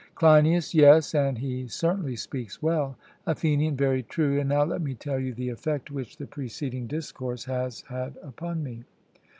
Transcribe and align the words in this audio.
CLEINIAS: 0.15 0.73
Yes; 0.73 1.13
and 1.13 1.37
he 1.37 1.67
certainly 1.67 2.15
speaks 2.15 2.59
well. 2.59 2.97
ATHENIAN: 3.27 3.75
Very 3.75 4.01
true: 4.01 4.39
and 4.39 4.49
now 4.49 4.63
let 4.63 4.81
me 4.81 4.95
tell 4.95 5.19
you 5.19 5.31
the 5.31 5.49
effect 5.49 5.91
which 5.91 6.17
the 6.17 6.25
preceding 6.25 6.87
discourse 6.87 7.45
has 7.45 7.81
had 7.81 8.17
upon 8.23 8.63
me. 8.63 8.83